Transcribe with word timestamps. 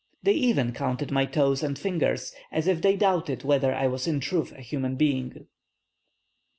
They 0.23 0.31
even 0.33 0.71
counted 0.73 1.11
my 1.11 1.27
toes 1.27 1.61
and 1.61 1.77
fingers, 1.77 2.33
as 2.51 2.65
if 2.65 2.81
they 2.81 2.95
doubted 2.95 3.43
whether 3.43 3.71
I 3.71 3.85
was 3.85 4.07
in 4.07 4.19
truth 4.19 4.51
a 4.51 4.61
human 4.61 4.95
being." 4.95 5.45